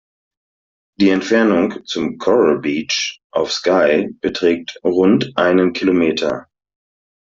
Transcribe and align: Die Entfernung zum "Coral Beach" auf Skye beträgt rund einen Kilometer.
Die 0.99 1.11
Entfernung 1.11 1.85
zum 1.85 2.17
"Coral 2.17 2.57
Beach" 2.57 3.21
auf 3.29 3.51
Skye 3.51 4.09
beträgt 4.19 4.79
rund 4.83 5.31
einen 5.37 5.73
Kilometer. 5.73 6.47